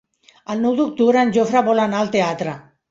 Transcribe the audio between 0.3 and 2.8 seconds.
El nou d'octubre en Jofre vol anar al teatre.